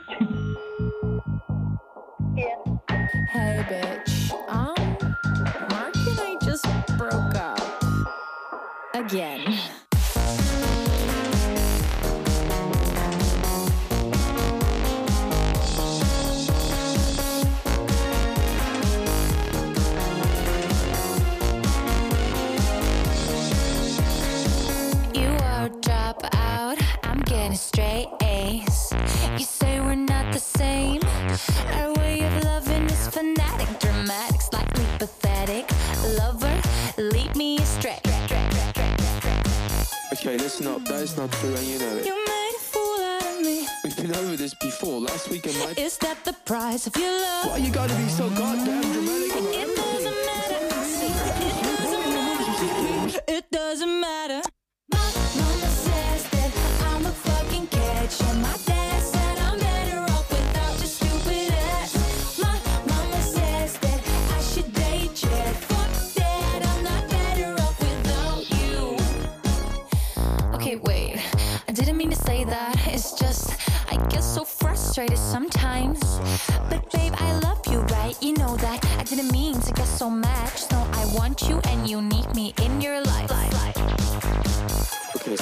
[3.31, 4.31] Hey, bitch.
[4.49, 4.97] Um,
[5.69, 6.65] Mark and I just
[6.97, 7.59] broke up.
[8.93, 9.74] Again.
[27.55, 28.91] With straight A's.
[29.39, 31.01] You say we're not the same.
[31.79, 35.65] Our way of loving is fanatic, dramatic, slightly pathetic.
[36.19, 36.55] Lover,
[36.97, 38.01] lead me astray.
[40.13, 40.83] Okay, listen up.
[40.85, 42.05] That is not true, and you know it.
[42.05, 43.67] You made a fool out of me.
[43.85, 44.99] We've been over this before.
[44.99, 45.73] Last weekend, my.
[45.77, 47.51] Is that the price of your love?
[47.51, 48.94] Why you gotta be so goddamn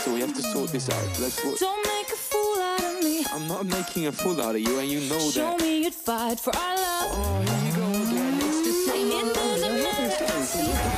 [0.04, 1.20] so we have to sort this out.
[1.20, 1.43] Let's.
[1.43, 3.26] Wo- Don't make a fool out of me.
[3.34, 5.60] I'm not making a fool out of you, and you know Show that.
[5.60, 7.10] Show me you'd fight for our love.
[7.14, 8.34] Oh, here you go again.
[8.41, 10.26] It's just so It doesn't matter,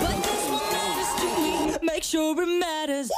[0.01, 1.88] but this one matters to me.
[1.93, 3.10] Make sure it matters.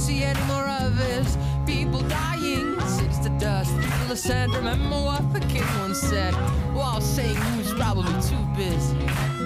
[0.00, 1.36] See any more of his
[1.66, 2.80] people dying.
[2.80, 4.54] Since the dust, people ascend.
[4.54, 6.32] Remember what the king once said
[6.74, 9.39] while saying he was probably too busy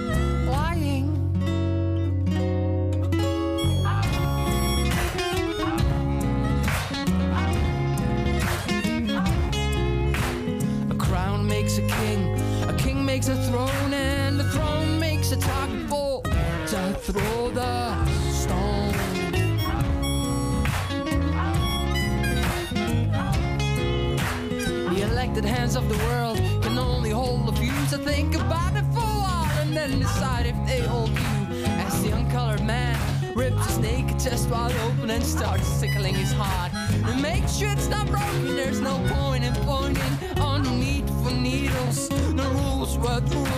[37.45, 40.01] And make sure it's not broken, there's no point in pointing
[40.39, 42.09] on the need for needles.
[42.33, 43.54] No rules worth ruling, no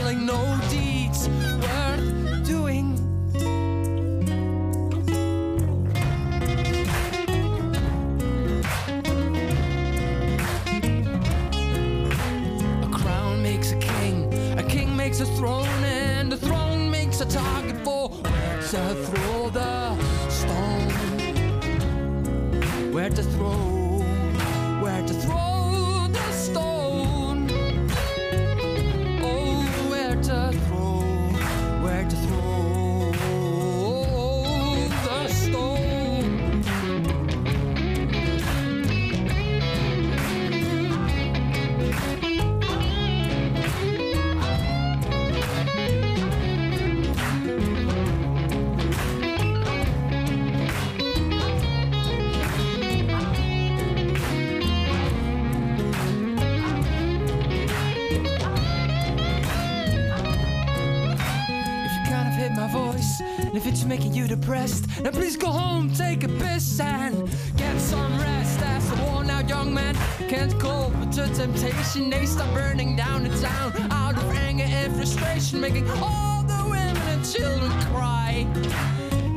[64.47, 68.61] depressed, then please go home, take a piss, and get some rest.
[68.61, 69.93] As a worn out young man
[70.29, 74.95] can't cope with the temptation, they start burning down the town out of anger and
[74.95, 78.47] frustration, making all the women and children cry.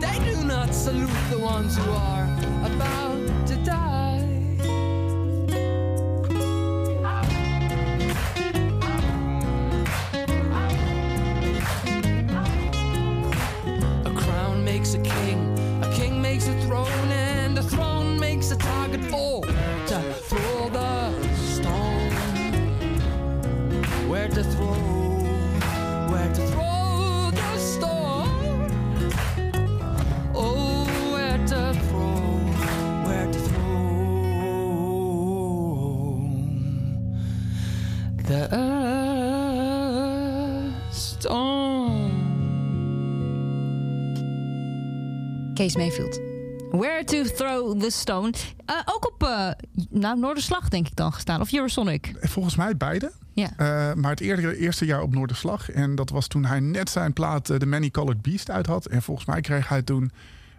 [0.01, 2.30] They do not salute the ones who are
[45.61, 46.21] Kees Mayfield.
[46.71, 48.33] Where to throw the stone.
[48.67, 49.51] Eh, ook op eh
[49.91, 51.41] nou, Noorderslag denk ik dan gestaan.
[51.41, 52.13] Of Eurosonic.
[52.21, 53.13] Volgens mij beide.
[53.33, 53.51] Ja.
[53.57, 55.71] Eh, maar het eerder, eerste jaar op Noorderslag.
[55.71, 58.87] En dat was toen hij net zijn plaat The Many Colored Beast uit had.
[58.87, 60.11] En volgens mij kreeg hij toen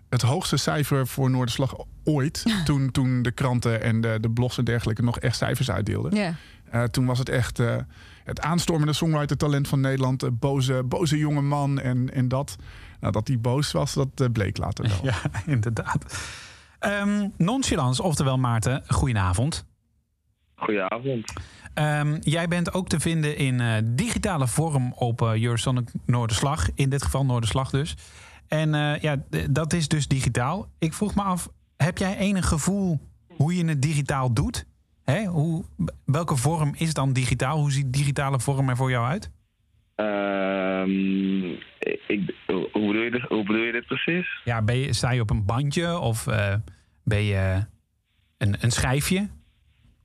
[0.10, 2.44] het hoogste cijfer voor Noorderslag ooit.
[2.66, 6.16] toen, toen de kranten en de, de blogs en dergelijke nog echt cijfers uitdeelden.
[6.16, 6.36] Ja.
[6.72, 7.76] Eh, toen was het echt eh,
[8.24, 10.20] het aanstormende songwriter-talent van Nederland.
[10.20, 12.56] De boze, boze jonge man en, en dat.
[13.02, 15.00] Nou, dat hij boos was, dat eh, bleek later wel.
[15.12, 16.30] Ja, inderdaad.
[16.80, 19.66] Ehm nonchalance, oftewel Maarten, goedenavond.
[20.56, 21.34] Goedenavond.
[21.74, 26.70] Ehm, jij bent ook te vinden in eh, digitale vorm op eh Eurosonic Noorderslag.
[26.76, 27.96] In dit geval Noorderslag dus.
[28.48, 29.16] En eh, ja,
[29.50, 30.70] dat is dus digitaal.
[30.80, 33.00] Ik vroeg me af, heb jij enig gevoel
[33.36, 34.66] hoe je het digitaal doet?
[35.04, 35.26] Hè?
[35.26, 35.64] Hoe,
[36.06, 37.58] welke vorm is dan digitaal?
[37.60, 39.32] Hoe ziet digitale vorm er voor jou uit?
[40.02, 41.46] Ehm,
[42.08, 44.42] ik, hoe, bedoel je dit, hoe bedoel je dit precies?
[44.44, 46.54] Ja, ben je, sta je op een bandje of eh,
[47.04, 47.66] ben je
[48.38, 49.30] een, een schijfje?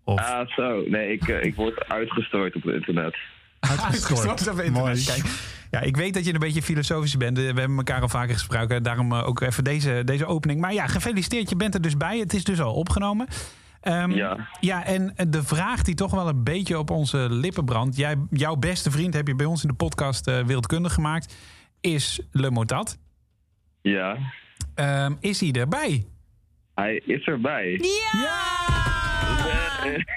[0.05, 0.21] Of...
[0.21, 0.83] Ah, zo.
[0.89, 3.17] Nee, ik, eh, ik word uitgestoord op het internet.
[3.91, 5.05] Uitgestort op internet.
[5.05, 5.25] Kijk,
[5.71, 7.39] ja, ik weet dat je een beetje filosofisch bent.
[7.39, 8.83] Eh, We hebben elkaar al vaker gesproken.
[8.83, 10.61] Daarom ook even deze, deze opening.
[10.61, 11.49] Maar ja, gefeliciteerd.
[11.49, 12.19] Je bent er dus bij.
[12.19, 13.27] Het is dus al opgenomen.
[13.87, 14.49] Ehm, Ja.
[14.61, 17.97] ja, en de vraag die toch wel een beetje op onze lippen brandt.
[17.97, 21.37] Jij, jouw beste vriend heb je bij ons in de podcast eh Wereldkundig gemaakt.
[21.80, 22.99] Is Le Motat.
[23.82, 24.16] Ja.
[24.74, 26.05] Ehm, is hij erbij?
[26.74, 27.80] Hij is erbij.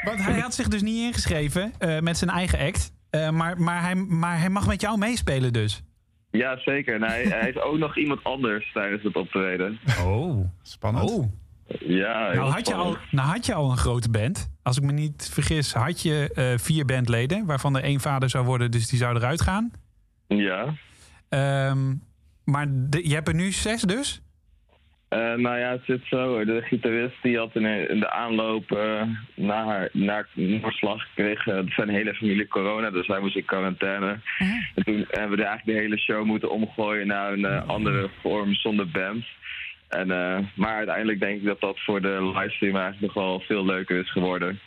[0.03, 2.91] Want hij had zich dus niet ingeschreven eh, met zijn eigen act.
[3.09, 5.83] Eh, maar, maar, hij, maar hij mag met jou meespelen dus.
[6.31, 6.95] Ja, zeker.
[6.95, 9.79] En hij, hij is ook nog iemand anders tijdens het optreden.
[10.05, 11.09] Oh, spannend.
[11.11, 11.31] Oh.
[11.79, 14.49] Ja, Nou had, je al, nou had je al een grote band.
[14.63, 17.45] Als ik me niet vergis, had je eh, vier bandleden.
[17.45, 19.71] Waarvan er één vader zou worden, dus die zou eruit gaan.
[20.27, 20.73] Ja.
[21.29, 21.93] Ehm,
[22.45, 24.21] maar de- je hebt er nu zes dus?
[25.09, 26.45] Eh, nou ja, het zit zo.
[26.45, 29.01] De gitarist die had in, in de aanloop eh,
[29.35, 34.19] naar, naar Noordslag kreeg eh, zijn hele familie corona, dus hij moest in quarantaine.
[34.75, 38.89] En toen hebben we eigenlijk de hele show moeten omgooien naar een andere vorm zonder
[38.89, 39.25] band.
[39.89, 43.65] En, eh, maar uiteindelijk denk ik dat dat voor de livestream eigenlijk nog wel veel
[43.65, 44.59] leuker is geworden.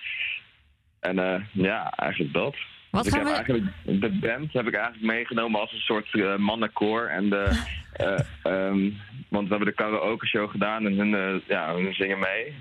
[1.01, 2.57] En eh, ja, eigenlijk dat.
[2.91, 6.15] Wat Dus ik heb we- eigenlijk de band heb ik eigenlijk meegenomen als een soort
[6.15, 7.07] eh, mannenkoor.
[7.07, 7.45] En de,
[7.93, 8.91] eh, ehm,
[9.29, 12.55] want we hebben de karaoke show gedaan en hun, eh, ja, hun zingen mee.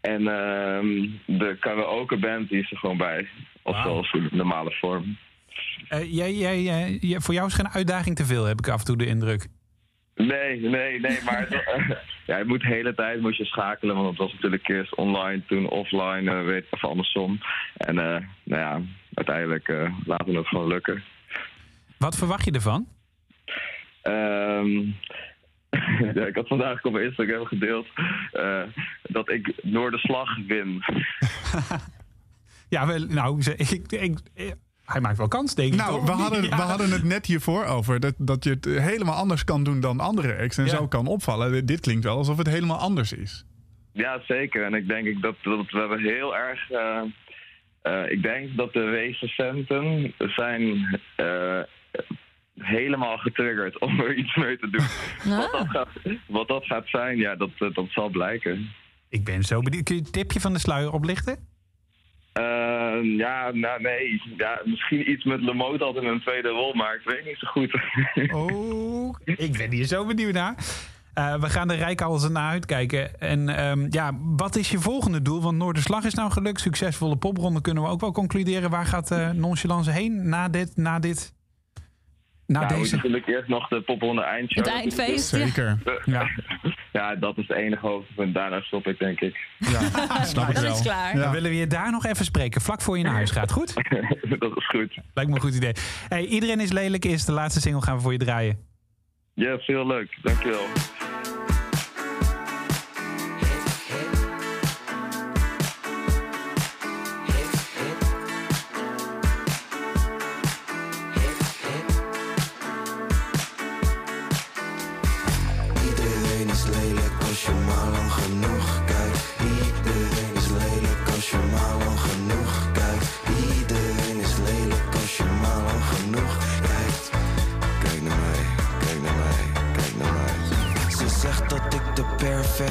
[0.00, 1.08] En ehm,
[1.38, 3.28] de karaoke band die is er gewoon bij.
[3.62, 5.16] Of zoals in normale vorm.
[5.88, 6.62] Eh, jij, jij-
[7.00, 9.46] jij- voor jou is geen uitdaging te veel, heb ik af en toe de indruk.
[10.26, 11.48] Nee, nee, nee, maar
[12.26, 15.42] ja, je moet de hele tijd moet je schakelen, want het was natuurlijk eerst online,
[15.46, 17.38] toen offline, eh, weet of andersom.
[17.76, 18.80] En eh, nou ja,
[19.14, 21.02] uiteindelijk eh, laten we het gewoon lukken.
[21.98, 22.86] Wat verwacht je ervan?
[24.02, 24.70] Ehm,
[26.14, 27.86] ja, ik had vandaag op Instagram gedeeld
[29.02, 30.82] dat ik door de slag win.
[32.68, 34.54] Ja, wel, nou, ik, ik, ik-
[34.92, 35.78] hij maakt wel kans, denk ik.
[35.78, 36.56] Nou, we hadden, Ja.
[36.56, 40.00] we hadden het net hiervoor over dat, dat je het helemaal anders kan doen dan
[40.00, 40.58] andere acts.
[40.58, 40.70] En Ja.
[40.70, 41.66] zo kan opvallen.
[41.66, 43.44] Dit klinkt wel alsof het helemaal anders is.
[43.92, 44.64] Ja, zeker.
[44.64, 46.70] En ik denk ik dat, dat we hebben heel erg.
[46.70, 47.02] eh,
[47.82, 51.60] eh, ik denk dat de recensenten zijn eh,
[52.58, 54.86] helemaal getriggerd om er iets mee te doen.
[55.36, 55.88] Wat, dat gaat,
[56.26, 58.68] wat dat gaat zijn, ja, dat, dat zal blijken.
[59.08, 59.84] Ik ben zo benieuwd.
[59.84, 61.48] Kun je het tipje van de sluier oplichten?
[62.40, 64.22] Eh, ja, nou nee.
[64.36, 67.46] Ja, misschien iets met Lemoot altijd in een tweede rol, maar ik weet niet zo
[67.46, 67.80] goed.
[68.32, 70.54] Oh, ik ben hier zo benieuwd naar.
[71.14, 73.20] Eh, we gaan er rijk alles naar uitkijken.
[73.20, 75.42] En ehm, ja, wat is je volgende doel?
[75.42, 76.60] Want Noorderslag is nou gelukt.
[76.60, 78.70] Succesvolle popronde kunnen we ook wel concluderen.
[78.70, 80.76] Waar gaat eh Nonchalance heen na dit?
[80.76, 81.34] Na dit
[82.50, 82.94] na nou, deze?
[82.94, 84.64] natuurlijk eerst nog de popronde eindshow.
[84.64, 85.38] Het eindfeest, ja.
[85.46, 85.78] Zeker.
[86.04, 86.28] Ja.
[86.98, 88.34] ja, dat is het enige hoogtepunt.
[88.34, 89.36] Daarna stop ik, denk ik.
[89.58, 89.80] Ja,
[90.24, 90.74] snap ik Dan wel.
[90.74, 91.14] is klaar.
[91.14, 92.60] Dan willen we je daar nog even spreken.
[92.60, 93.52] Vlak voor je naar huis gaat.
[93.52, 93.74] Goed?
[94.38, 94.98] dat is goed.
[95.14, 95.72] Lijkt me een goed idee.
[96.08, 97.04] Hey, iedereen is lelijk.
[97.04, 98.58] Is de laatste single gaan we voor je draaien.
[99.34, 100.18] Ja, veel leuk.
[100.22, 100.66] Dankjewel.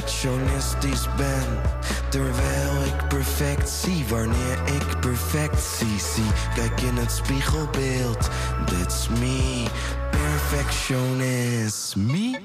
[0.00, 1.60] Perfectionistisch ben.
[2.08, 6.30] Terwijl ik perfectie, wanneer ik perfectie zie.
[6.54, 8.28] Kijk in het spiegelbeeld,
[8.66, 9.64] that's me.
[10.10, 12.38] Perfectionist, me.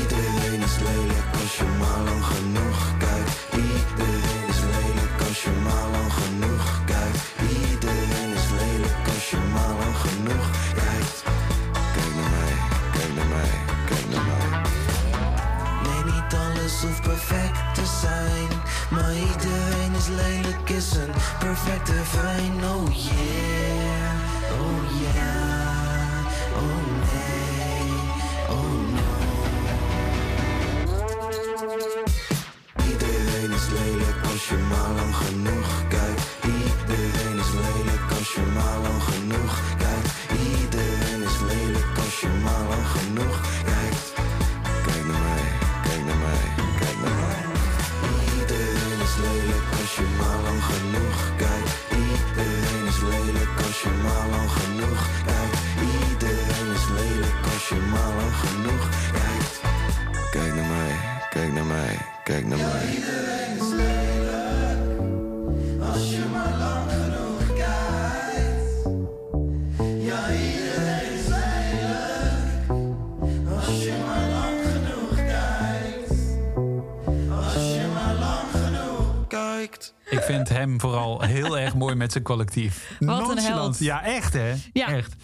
[0.00, 3.36] Iedereen is lelijk als je maar lang genoeg kijkt.
[18.90, 22.64] Maar iedereen is lelijk, is een perfecte fijn.
[22.64, 24.14] Oh yeah,
[24.60, 26.26] oh yeah,
[26.56, 27.92] oh nee,
[28.48, 29.14] oh no.
[32.90, 35.85] Iedereen is lelijk als je maar lang genoeg
[80.66, 82.90] hem vooral heel erg mooi met zijn collectief.
[82.98, 83.78] Wat een held.
[83.78, 84.54] Ja, echt hè?
[84.72, 84.88] Ja.
[84.88, 85.14] Echt.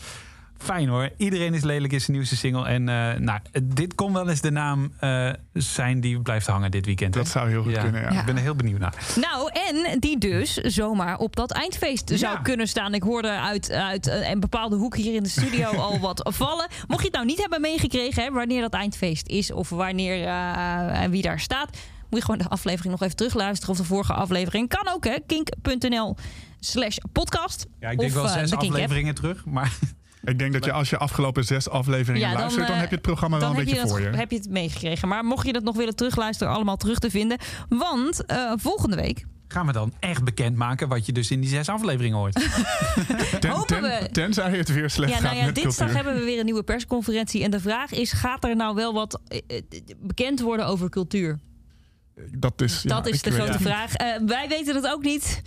[0.63, 1.11] Fijn hoor.
[1.17, 2.67] Iedereen is lelijk is zijn nieuwste single.
[2.67, 6.87] En eh, nou, dit kon wel eens de naam eh, zijn die blijft hangen dit
[6.87, 7.15] weekend.
[7.15, 8.21] Dat zou heel goed kunnen, ja.
[8.21, 8.95] Ik ben er heel benieuwd naar.
[9.21, 12.95] Nou, en die dus zomaar op dat eindfeest zou kunnen staan.
[12.95, 16.69] Ik hoorde uit, uit eh, een bepaalde hoek hier in de studio al wat vallen.
[16.87, 21.03] Mocht je het nou niet hebben meegekregen, hè, wanneer dat eindfeest is of wanneer eh,
[21.03, 21.77] en wie daar staat,
[22.13, 24.69] moet je gewoon de aflevering nog even terugluisteren of de vorige aflevering.
[24.69, 25.17] Kan ook, hè?
[25.27, 26.17] Kink.nl
[26.61, 27.67] slash podcast.
[27.81, 29.45] Ja, ik denk Of, wel eh, zes de afleveringen terug.
[29.45, 29.73] Maar
[30.25, 32.91] Ik denk dat je als je afgelopen zes afleveringen Ja, dan, luistert, dan eh, heb
[32.91, 34.09] je het programma wel dan een beetje je voor je.
[34.09, 35.09] Heb je het meegekregen.
[35.09, 37.39] Maar mocht je dat nog willen terugluisteren, allemaal terug te vinden.
[37.69, 41.69] Want eh, volgende week gaan we dan echt bekendmaken wat je dus in die zes
[41.69, 42.35] afleveringen hoort.
[43.41, 45.95] Ten, hopen we- Tenzij het weer slecht Ja, gaat nou ja, met dinsdag cultuur.
[46.05, 47.43] hebben we weer een nieuwe persconferentie.
[47.45, 49.21] En de vraag is: gaat er nou wel wat
[49.99, 51.39] bekend worden over cultuur?
[52.39, 53.95] Dat is, ja, dat is ik de grote vraag.
[53.95, 55.43] Eh, wij weten het ook niet,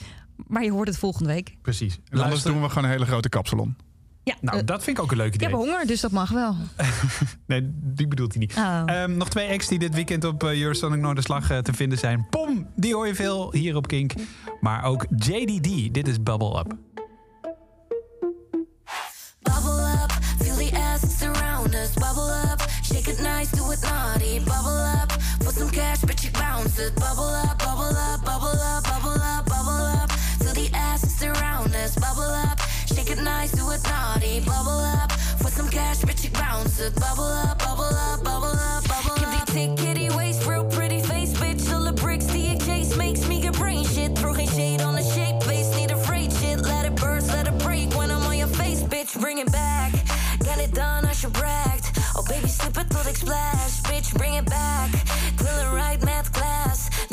[0.47, 1.55] maar je hoort het volgende week.
[1.61, 1.99] Precies.
[2.09, 3.75] En anders doen we gewoon een hele grote kapsalon.
[4.23, 5.47] Ja, Nou, eh, dat vind ik ook een leuk ik idee.
[5.47, 6.55] heb honger, dus dat mag wel.
[7.47, 8.55] Nee, die bedoelt hij niet.
[8.57, 8.81] Oh.
[8.85, 12.27] Ehm, nog twee acts die dit weekend op uh, Eurosonic Noorderslag eh, te vinden zijn.
[12.29, 14.13] Pom, die hoor je veel hier op Kink.
[14.61, 16.75] Maar ook JDD, dit is Bubble Up.
[19.41, 21.93] Bubble up, feel the assets around us.
[21.93, 24.39] Bubble up, shake it nice, do it naughty.
[24.39, 25.17] Bubble up,
[26.55, 26.95] bounce it.
[26.95, 30.11] Bubble up, bubble up, bubble up, bubble up, bubble up.
[30.39, 31.95] Feel the assets around us.
[31.95, 34.39] Bubble up, shake it nice, do it naughty.
[34.41, 36.77] Bubble up, put some cash, you bounce.
[36.77, 38.84] Bubble bubble up, bubble up, bubble up.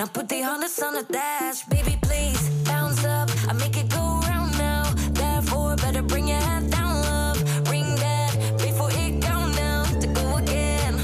[0.02, 3.30] Now put the hundreds on the dash, baby, please bounce up.
[3.46, 4.92] I make it go round now.
[5.12, 7.38] Therefore, better bring your head down, love.
[7.66, 11.00] Bring that before it count down to go again.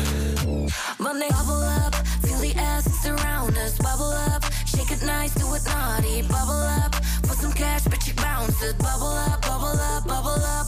[0.99, 1.95] Monday, bubble up,
[2.27, 3.79] feel the assets around us.
[3.79, 6.23] Bubble up, shake it nice, do it naughty.
[6.23, 6.91] Bubble up,
[7.23, 8.77] put some cash, bitch, you bounce it.
[8.79, 10.68] Bubble up, bubble up, bubble up,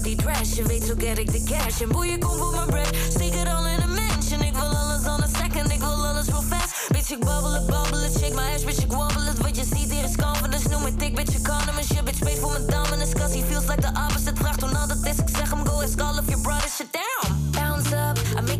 [0.00, 1.80] ik uit die dress, je weet zo get ik de cash.
[1.80, 4.42] En boeien, kom voor mijn bread, steek het al in een mansion.
[4.42, 6.88] Ik wil alles on a second, ik wil alles real fast.
[6.88, 9.38] Bitch, ik babbel het, babbel het, shake my ass, bitch, ik wobble het.
[9.38, 11.92] Wat je ziet hier is confidence, noem me dik, bitch, economist.
[11.92, 14.36] Shit, bitch, weet voor mijn dominance, cause he feels like the opposite.
[14.36, 16.88] Vraag toen al dat is, ik zeg hem, go ask all of your brothers, shit
[16.92, 17.50] down.
[17.50, 18.59] Bounce up, I make